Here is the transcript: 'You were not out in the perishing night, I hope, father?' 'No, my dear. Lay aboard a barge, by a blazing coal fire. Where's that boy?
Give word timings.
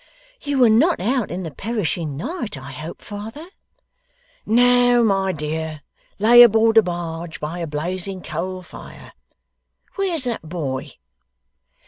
'You 0.41 0.57
were 0.57 0.69
not 0.71 0.99
out 0.99 1.29
in 1.29 1.43
the 1.43 1.51
perishing 1.51 2.17
night, 2.17 2.57
I 2.57 2.71
hope, 2.71 3.03
father?' 3.03 3.49
'No, 4.47 5.03
my 5.03 5.31
dear. 5.31 5.83
Lay 6.17 6.41
aboard 6.41 6.77
a 6.77 6.81
barge, 6.81 7.39
by 7.39 7.59
a 7.59 7.67
blazing 7.67 8.23
coal 8.23 8.63
fire. 8.63 9.13
Where's 9.97 10.23
that 10.23 10.41
boy? 10.49 10.93